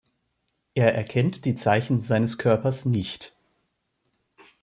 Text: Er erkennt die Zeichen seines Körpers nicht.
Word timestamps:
Er 0.73 0.95
erkennt 0.95 1.45
die 1.45 1.53
Zeichen 1.53 2.01
seines 2.01 2.39
Körpers 2.39 2.85
nicht. 2.85 3.35